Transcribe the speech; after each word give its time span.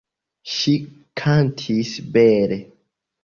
Ŝi 0.53 0.71
kantis 1.21 1.91
bele. 2.17 2.59